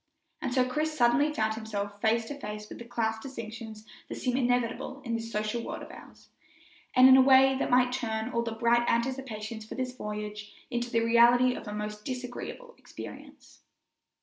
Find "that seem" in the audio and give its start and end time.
4.09-4.35